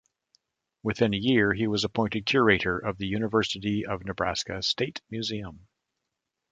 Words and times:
Within 0.81 1.13
a 1.13 1.17
year, 1.17 1.53
he 1.53 1.67
was 1.67 1.83
appointed 1.83 2.25
Curator 2.25 2.75
of 2.79 2.97
the 2.97 3.05
University 3.05 3.85
of 3.85 4.03
Nebraska 4.03 4.63
State 4.63 4.99
Museum. 5.11 5.67